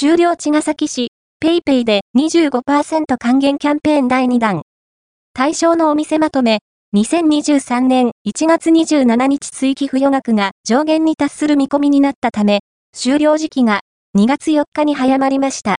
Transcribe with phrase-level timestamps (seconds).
[0.00, 1.08] 終了茅ヶ崎市、
[1.40, 4.62] ペイペイで25%還元キャンペーン第2弾。
[5.34, 6.60] 対象のお店まとめ、
[6.94, 12.60] 2023年1月27日追記付与額が上限に達する見込みになったため、
[12.96, 13.80] 終了時期が
[14.16, 15.74] 2月4日に早まりました。